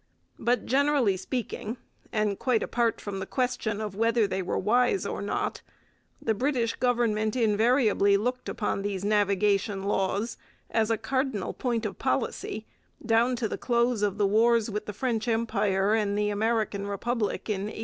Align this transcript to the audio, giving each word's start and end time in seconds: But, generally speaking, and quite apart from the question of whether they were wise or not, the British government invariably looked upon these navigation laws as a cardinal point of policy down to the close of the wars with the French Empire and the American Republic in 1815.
But, 0.39 0.65
generally 0.65 1.15
speaking, 1.15 1.77
and 2.11 2.39
quite 2.39 2.63
apart 2.63 2.99
from 2.99 3.19
the 3.19 3.27
question 3.27 3.79
of 3.79 3.93
whether 3.93 4.25
they 4.25 4.41
were 4.41 4.57
wise 4.57 5.05
or 5.05 5.21
not, 5.21 5.61
the 6.19 6.33
British 6.33 6.73
government 6.73 7.35
invariably 7.35 8.17
looked 8.17 8.49
upon 8.49 8.81
these 8.81 9.05
navigation 9.05 9.83
laws 9.83 10.39
as 10.71 10.89
a 10.89 10.97
cardinal 10.97 11.53
point 11.53 11.85
of 11.85 11.99
policy 11.99 12.65
down 13.05 13.35
to 13.35 13.47
the 13.47 13.59
close 13.59 14.01
of 14.01 14.17
the 14.17 14.25
wars 14.25 14.71
with 14.71 14.87
the 14.87 14.93
French 14.93 15.27
Empire 15.27 15.93
and 15.93 16.17
the 16.17 16.31
American 16.31 16.87
Republic 16.87 17.47
in 17.47 17.65
1815. 17.69 17.79